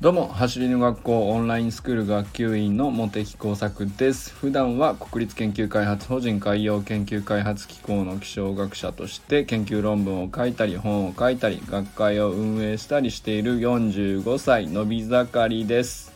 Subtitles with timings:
[0.00, 4.34] どうも走りの学校オンラインスクール学級委員の茂木耕作です。
[4.34, 16.12] 普段は国立研究開発法人海洋研究開発機構の気象学者として研究論文を書いたり本を書いたり学会を運営したりしている45歳のび盛りです。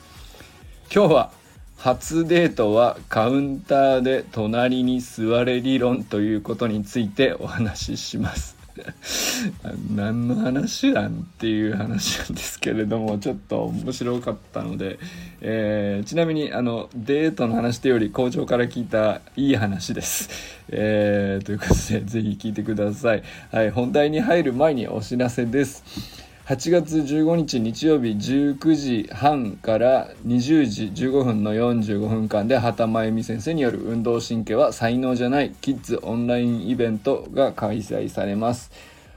[0.93, 1.31] 今日は
[1.77, 8.56] 初デートはカウンターで隣に座れ理論ということについてお話しします。
[9.95, 14.99] 何の話なんっていう話なんですけれどもちょっと面白かったので、
[15.41, 20.29] えー、ちなみにあのデートの話というより校長から聞いたいい話です、
[20.69, 26.26] えー、ということで是非聞いてください、はい、本題に入る前にお知らせです。
[26.47, 38.71] 8月15日日曜日19時半から20時15分の45分間で畑真由美先生による運動神経は才能じゃないキッズオンラインイベントが開催されます。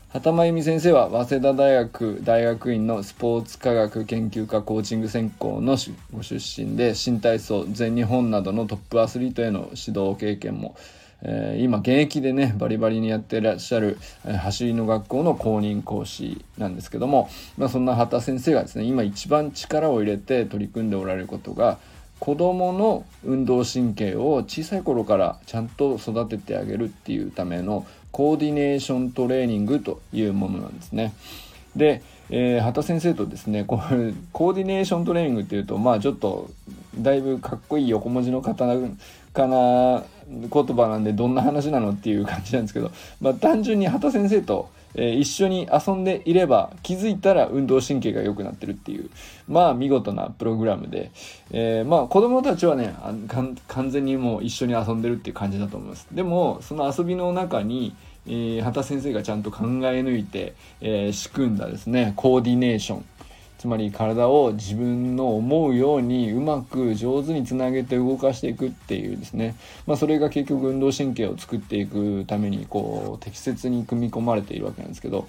[0.08, 5.78] 畑真由美先生は早稲田大学大学院のスポーツ科学研究科コーチング専攻の
[6.12, 10.75] ご出身で新体操全日本などのトップアスリートへの指導経験も
[11.22, 21.78] えー、今現役でねバリバリにやってらっしゃる、えー、走りの学校の公認講師なんですけども、まあ、そんな畑先生がですね今一番力を入れて取り組んでおられることが
[22.20, 31.14] 子どもの運動神経を小さい頃からちゃんと育ててあげるっていうためのコーディネーショントレーニングというものなんですね。
[31.75, 36.50] で、えー、畑先生とですねこれコーディネーショントレーニングっていうとまあちょっと
[36.97, 38.66] だいぶかっこいい横文字の方
[39.34, 49.09] かな言葉なんでどんな話なのっていう感じなんですけど、まあ、単純に畑先生と、えー、一緒に遊んでいれば気づいたら運動神経が良くなってるっていう
[49.47, 51.11] まあ見事なプログラムで、
[51.52, 52.95] えー、まあ子供たちはね
[53.27, 56.07] 完全にもう一緒に遊んでるっていう感じだと思います。
[56.11, 57.95] でもその遊びの中に
[58.27, 63.05] えー、畑先生がちゃんと考え抜いて、えー、仕組んだですねコーディネーション。
[63.60, 69.56] つまり体を自分の思うようにうまく上手につなげて動かしていくっていうですね、
[69.86, 75.28] まあ、それが結局運動神経を作っていくためにこう適切に組み込まれているわけなんですけど、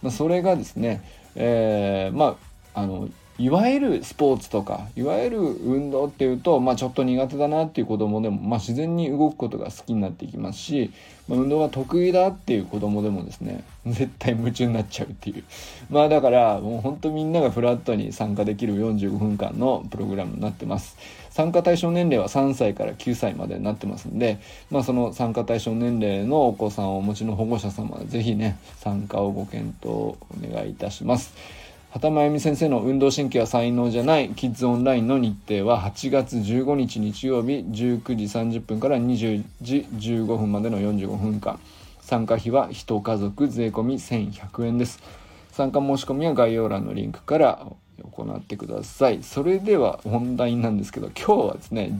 [0.00, 1.02] まあ、それがですね、
[1.34, 2.36] えー、ま
[2.74, 10.92] ああのいわゆるスポーツとかいわゆる運動っていうと、まあ、ちょっと苦手だなっていう子供でも、まあ、自然に動くことが好きになっていきますし、
[11.28, 15.44] まあ、運動が得意だっていう子供でもですね絶対夢中になっちゃうっていう。
[15.90, 20.96] まあだからもうほんとみんながフラットに参加できる45分間のプログラムになってます。
[21.30, 24.38] 参加対象年齢は3歳から9歳までになってますんで、
[24.70, 31.61] まあ、その参加対象年齢のお子さんをお持ちの保護者様は是非ね参加をご検討お願いいたします。
[31.92, 41.60] 畑真由美先生の運動神経は才能じゃないキッズオンラインの日程は8月15日日曜日19時30分から20時15分までの45分間。
[42.00, 45.02] 参加費は1家族税込1100円です。
[45.50, 47.66] 参加申し込みは概要欄のリンクから
[48.10, 49.22] 行ってください。
[49.22, 51.98] それでは本題なんですけど今日はですね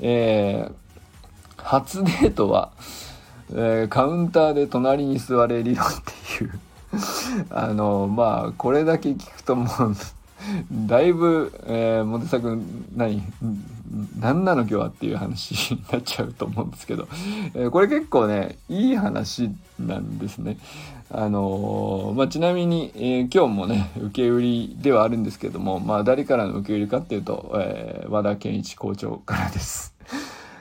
[0.00, 2.72] えー、初デートは、
[3.52, 5.90] えー、カウンターで隣に座れ理論っ
[6.38, 6.60] ていう
[7.50, 9.68] あのまあこれだけ聞くともう
[10.70, 13.22] だいぶ、えー、モテサ君何
[14.18, 17.08] 何なの今日はっていう話 になっちゃうと思うんですけど、
[17.54, 20.58] えー、これ結構ねいい話なんですね。
[21.08, 29.94] あのー、まあ、ちなみに、えー、今日もね受け売りではあるんですけども、まあ、誰からの受け売りかっていうと、え、和田健一校長からです。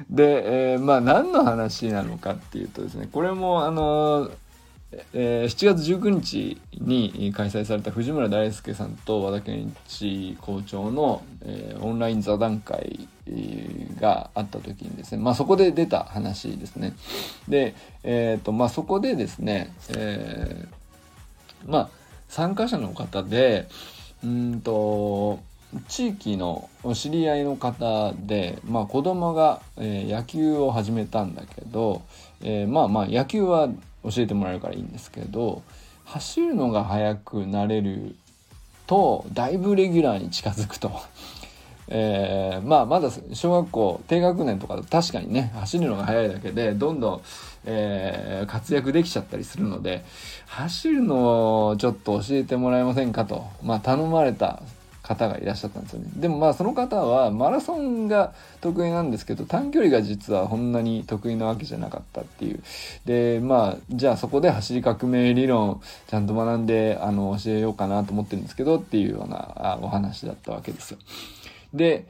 [0.07, 4.29] で、え、まあ何の話なのかっていうとですねこれもあの
[5.13, 13.07] えー、7月19日に開催された藤村大輔さんと和田健一校長の、えー、オンライン座談会
[13.99, 16.93] があった時にですね、まあ、そこで出た話ですね。
[17.47, 21.89] で、えーとまあ、そこでですね、えー、まあ、
[22.29, 23.67] 参加者の方で
[24.23, 25.39] うんと
[25.87, 32.01] 地域の知り合いの方で、まあ、子供が、えー、野球を始めたんだけど、
[32.41, 33.69] えー、まあまあ野球は
[34.09, 35.63] 教えてもらえるからいいんですけど
[36.05, 38.15] 走るのが速くなれる
[38.87, 40.91] とだいぶレギュラーに近づくと。
[41.87, 47.21] えー、まあまだ小学校低学年とか確かにね走るのが速いだけでどんどん、
[47.65, 50.03] えー、活躍できちゃったりするので
[50.47, 54.63] 走るのをちょっと教えてもらえませんかと、まあ、頼まれた
[55.05, 56.07] 方がいらっしゃったんですよね。
[56.15, 62.61] でもまあその方はマラソンが得意なんですけど短距離が実はこんなに得意なわけじゃなかったっていう。
[63.05, 70.97] でまあじゃあそこで走り革命理論ちゃんと学んであの教えようかなと思ってるんですけどっていうようなお話だったわけですよ。
[71.73, 72.05] で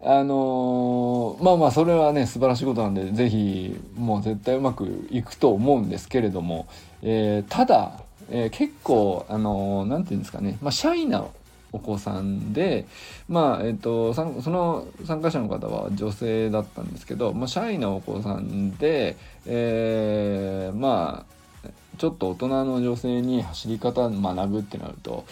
[0.00, 6.68] あのー、まあまあそれはね素晴らしいことなんで是非もう絶対うまくいくと思うんですけれども、
[7.02, 11.24] えー、ただ、えー、結構あの何て言うんですかね、まあ、シャイな
[11.72, 12.86] お子さんで
[13.28, 19.16] まあえっ、とその参加者の方は女性だったんですけど、まあ、シャイなお子さんで、
[19.46, 21.68] えー、まあ
[21.98, 25.24] ちょっと大人の女性に走り方学ぶってなると、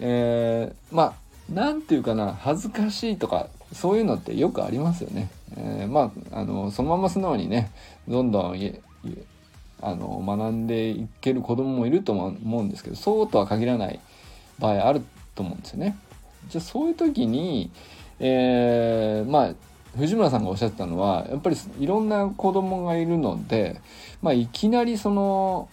[0.00, 1.12] えー、まあ
[1.50, 5.30] 何て言うかな恥ずかしいとかそういうのってよくありますよね。
[5.56, 7.70] えー、まああのそのまま素直にね
[8.08, 8.58] どんどん
[9.80, 14.00] あの学んでいける子供もいると思うんですけどそうとは限らない
[14.58, 15.02] 場合ある
[15.34, 15.96] と思うんですよね。
[16.48, 17.70] じゃあそういう時に、
[18.20, 19.54] えー、まあ
[19.96, 23.80] 藤村さんがおっしゃってたのはやっぱりいろんな子供がいるので、
[24.22, 25.68] まあ、いきなりその、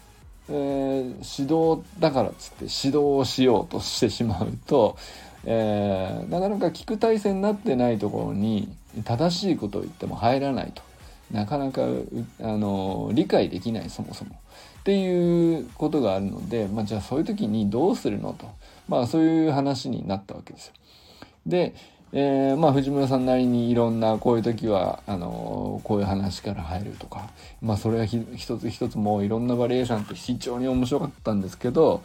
[0.50, 4.98] えー、指導だからっつって指導をしようとしてしまうと
[5.46, 8.70] えー、なかなか聞く体制になってないところに
[9.06, 10.82] 正しいことを言っても入らないと
[11.32, 11.82] なかなか
[12.42, 14.32] あの理解できないそもそも。
[14.80, 18.50] っていうことがあるので、まあ、じゃあそういう時にどうするのと、
[18.88, 20.74] まあ、そういう話になったわけですよ。
[21.46, 21.76] で
[22.12, 27.30] えー、まあ藤村さんなりにいろんなこういう時はあのこういう話から入るとか。
[27.62, 32.02] まあそれは一つ一つもういろんなバリエーションって非常に面白かったんですけど、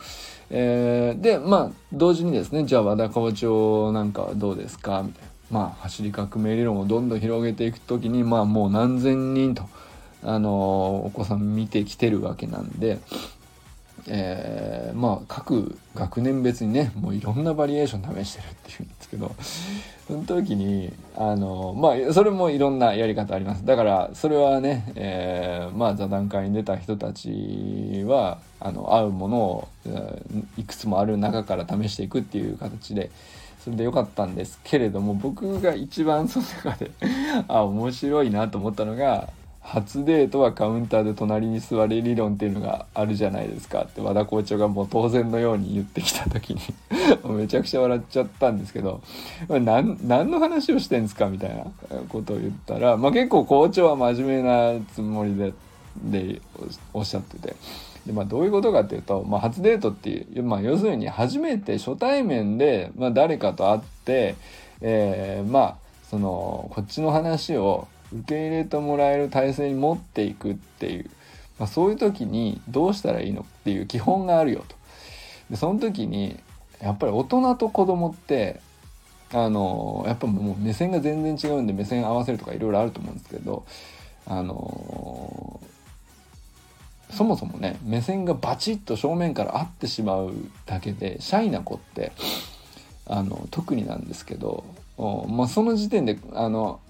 [0.51, 5.03] えー、でまあ同時にですねじゃあ和田校長なんかはどうですか？
[5.03, 5.29] みたいな。
[5.51, 9.69] まあ走り革命理論をどんどん広げていく時にまあもう何千人と
[10.23, 12.99] あのお子さん見てきてるわけなんで
[14.07, 19.35] えー、まあ各学年別にねもういろんなバリエーション試してるっていうんですけど
[20.07, 23.65] その時にあのまあそれもいろんなやり方あります。
[23.65, 29.69] だからそれはね、えー、まあ座談会に出た人たちはあの合うものを
[30.59, 33.11] いくつもある中から試していくっていう形で
[33.65, 36.91] それで良かったんですけれども僕が一番その中で
[37.49, 39.31] あ面白いなと思ったのが
[39.63, 46.61] 初デートはカウンターで隣に座れ理論っていうのがあるじゃないですかって和田校長がもう当然のように言ってきた時に
[47.35, 49.01] めちゃくちゃ笑っちゃったんですけど
[49.49, 51.65] 何何の話をしてんですかみたいな
[52.11, 55.55] ことを言ったら、まあ、結構校長は真面目なつもりで
[55.97, 56.43] で
[56.93, 57.57] おっしゃってて。
[58.07, 64.35] でまあ、どういうことかっていうと、まあ、初デートっていう、まあ、要するに初めて初対面で、まあ、誰かと会って、
[64.83, 65.77] えー、まあ
[66.11, 71.11] そのこっちの話を受け入れてもらえる体制に持っていくっていう、
[71.59, 74.77] まあ、そういう時にどうしたらいいのっていう基本があるよと。
[75.51, 76.39] でその時に
[76.81, 78.61] やっぱり大人と子供って
[79.33, 83.65] あのやっぱもう目線が全然違うんで目線合わせるとかいろいろあると思うんですけど
[84.27, 85.61] あの
[87.11, 90.33] そもそもね目線がバチッと正面から合ってしまう
[90.67, 92.13] だけでシャイな子って
[93.07, 94.65] あの特になんですけど、
[95.29, 96.81] まあ、その時点であの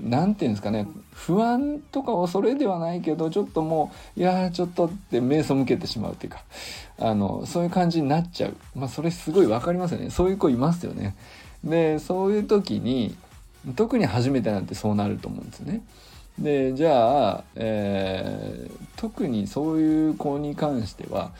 [0.00, 6.44] 何て言うんですかね不安とか恐れではないけどちょっともういやちょっとって目背けてしまうっていうか
[6.98, 8.56] あのそういう感じになっちゃう。
[8.76, 10.10] まあそれすごい分かりますよね。
[10.10, 11.16] そういう子いますよね。
[11.64, 13.16] でそういう時に
[13.74, 15.82] 特に初めてなんてそうなると思うんですよね。
[16.38, 21.32] でじゃあ、えー、特にそういう子に関しては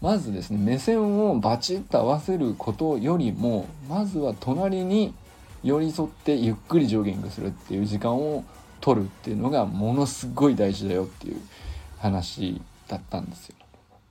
[0.00, 5.14] まずですね目線をバチッと合わせることよりもまずは隣に
[5.62, 8.44] 寄り添ってゆっくりジョギングするっていう時間を
[8.80, 11.36] 取るっていうのがものすごい大事だよっていう
[11.98, 13.59] 話だったんですよ。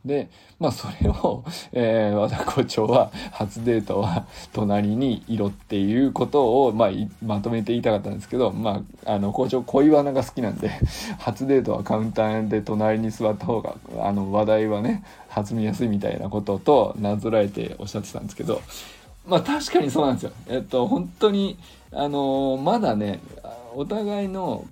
[0.05, 0.29] で
[0.59, 1.43] まあそれを、
[1.73, 6.89] えー、和田校長は初デートは隣にいろっていうことを、まあ、
[7.23, 10.71] まとめて言いたかったんですけど、まあ、あの校長恋バナが好きなんで
[11.19, 15.03] 初デートはカウンターで隣に座った方があの話題はね
[15.33, 18.61] 弾みやすいみたいなこととなぞらえておっしゃってたんですけど
[19.27, 20.31] まあ確かにそうなんですよ。
[20.47, 21.57] えっと本当に
[21.91, 23.19] あのまだね
[23.75, 24.65] お互いの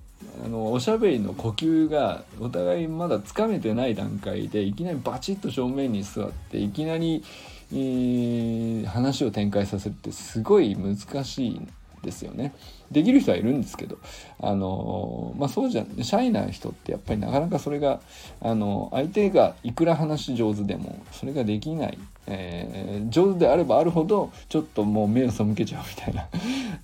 [0.44, 7.24] あのおしゃべりの呼吸がお互いまだつかめてない段階でいきなりバチッと正面に座っていきなり、
[7.72, 11.67] えー、話を展開させるってすごい難しいん
[12.03, 12.53] ですよね。
[12.91, 13.98] できる人はいるんですけど
[14.39, 18.00] あのまあそうじゃシャイな人ってやっぱりなかなかそれが
[18.41, 26.27] あの相手がいくら話上手でもそれができない、えー、上手であればあるほどちょっともう目を背けちゃうみたいな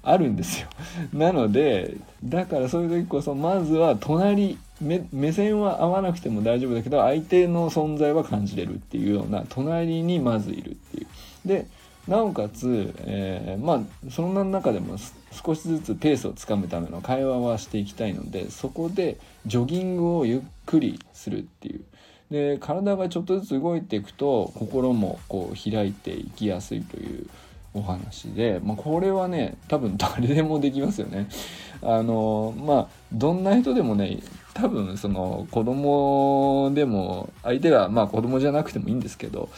[0.04, 0.68] あるんですよ。
[1.14, 11.08] なのでだからそういう時こそまずは隣目線は合わなくても大丈夫だけど相手の存在は感じれるっていうような隣にまずいるっていう。
[11.48, 11.66] で
[12.08, 14.98] なおかつ、えー、まあそんな中でも
[15.32, 21.82] 少しずつペースをつかむための会話はしていきたいのでそこでジョギングをゆっくりするっていう
[22.30, 27.28] で体がちょっとずつ動いていくと心もこう開いていきやすいという
[27.74, 31.28] お話で、まあ、これはね多分誰でもできますよね。
[31.82, 34.20] あのまあどんな人でもね
[34.54, 39.50] 多分その子供でも相手がまあ子供じゃなくてもいいんですけど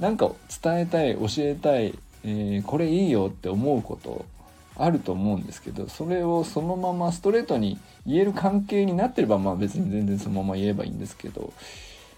[0.00, 0.30] なんか
[0.62, 4.24] 伝えたい教えたい、えー、これいいよって思うこと
[4.76, 11.52] あると思うんですけどそれをそのままストレートに言える関係になってればまあ別に全然そのまま言えばいいんですけど、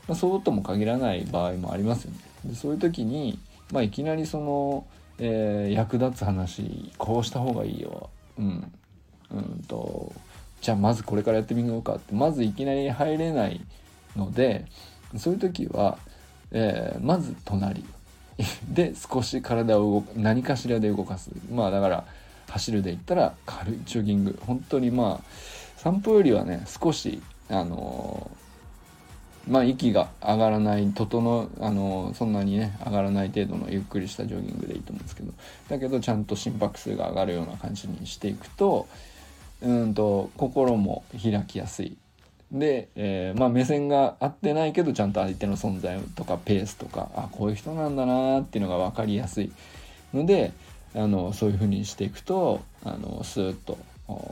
[0.06, 2.18] まあ、そうとも限らない場合もありますよね。
[2.44, 3.38] でそういう時に、
[3.72, 4.84] まあ、いきなりその、
[5.22, 8.08] えー、役立つ話こうした方がいいよ、
[8.38, 8.72] うん、
[9.30, 10.12] うんと
[10.62, 12.14] じゃあまずこれからやってみようかって。
[12.14, 13.60] まずいきなり入れない
[14.16, 14.66] ので
[15.16, 15.98] そういう時は、
[16.50, 17.84] えー、まず隣。
[18.72, 21.30] で少し体を動く何かしらで動かす。
[21.52, 22.04] まあだから
[22.48, 24.38] 走るで言ったら軽いジョギング。
[24.46, 25.24] 本当にまあ
[25.76, 28.30] 散歩よりはね少しあの、
[29.48, 35.32] まあ息が上がらない整あの、そんなにね上がらない程度のゆっくりしたジョギングでいいと思うんですけど
[35.68, 38.86] だけどちゃんと心拍数が上がるような感じにしていくと
[39.62, 41.96] うんと心も開きやすい。
[42.52, 49.52] で、えー、まあ目線が合ってないけどちゃんと相手の存在とかペースとかあこういう人なんだなっていうのが分かりやすい
[50.12, 50.52] ので
[50.94, 53.78] あのそういうふうにしていくとあのスーッと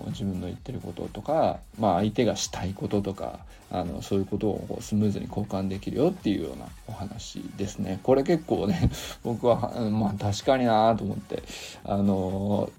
[0.08, 8.00] 自分の言ってることとか、まあ、相手がしたいこととかあのそういうことをスムーズに交換できるよっていうようなお話ですね。
[8.02, 8.90] これ結構ね
[9.22, 9.58] 僕は
[9.90, 11.42] まあ確かになと思って
[11.84, 12.70] あの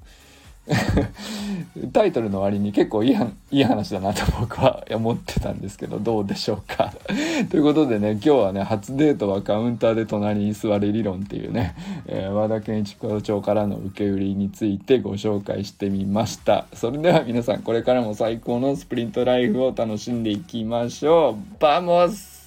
[1.94, 3.16] タイトルの割に結構いい
[3.52, 6.94] いい話だなと僕は思ってたんですけどどうでしょうか。
[7.50, 11.76] ということでね今日はね初デートはカウンターで隣に座れ理論っていうね、
[12.08, 16.66] えー、和田健一校長からの受け売りについてご紹介してみました。
[16.74, 21.60] それでは皆さんこれからも最高のスプリントライフを楽しんでいきましょう。
[21.60, 22.39] vamos